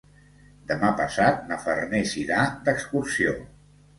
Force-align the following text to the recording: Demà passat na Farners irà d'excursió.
Demà 0.71 0.89
passat 1.01 1.43
na 1.51 1.59
Farners 1.65 2.15
irà 2.21 2.41
d'excursió. 2.69 3.37